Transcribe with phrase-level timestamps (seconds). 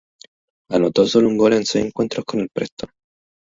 [0.71, 2.89] Anotó solo un gol en seis encuentros con el Preston.